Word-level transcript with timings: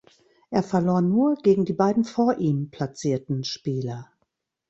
Er 0.49 0.63
verlor 0.63 1.01
nur 1.01 1.35
gegen 1.43 1.63
die 1.63 1.73
beiden 1.75 2.05
vor 2.05 2.39
ihm 2.39 2.71
platzierten 2.71 3.43
Spieler. 3.43 4.11